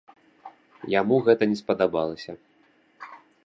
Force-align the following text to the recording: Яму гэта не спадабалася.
Яму 0.99 1.15
гэта 1.27 1.43
не 1.53 1.57
спадабалася. 1.61 2.31